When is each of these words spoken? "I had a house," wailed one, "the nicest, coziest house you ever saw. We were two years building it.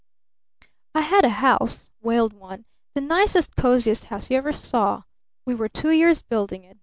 "I 0.95 1.01
had 1.01 1.25
a 1.25 1.29
house," 1.29 1.91
wailed 2.01 2.33
one, 2.33 2.65
"the 2.95 3.01
nicest, 3.01 3.55
coziest 3.55 4.05
house 4.05 4.31
you 4.31 4.37
ever 4.37 4.51
saw. 4.51 5.03
We 5.45 5.53
were 5.53 5.69
two 5.69 5.91
years 5.91 6.23
building 6.23 6.63
it. 6.63 6.79